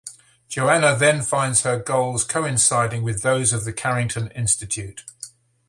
Joanna 0.47 0.95
then 0.95 1.21
finds 1.21 1.61
her 1.61 1.77
goals 1.77 2.23
coinciding 2.23 3.03
with 3.03 3.21
those 3.21 3.53
of 3.53 3.65
the 3.65 3.71
Carrington 3.71 4.31
Institute. 4.31 5.03